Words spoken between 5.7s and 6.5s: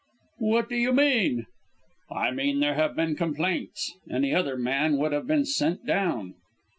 down."